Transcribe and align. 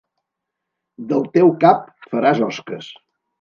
Del 1.11 1.27
teu 1.35 1.51
cap 1.65 1.85
faràs 2.15 2.43
osques. 2.49 2.91